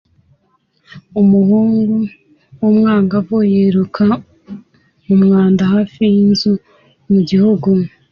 Umuhungu 1.21 1.97
w'umwangavu 2.59 3.37
yiruka 3.51 4.05
mu 5.05 5.15
mwanda 5.23 5.61
hafi 5.73 6.01
y'inzu 6.13 6.51
mu 7.11 7.19
gihugu 7.29 7.69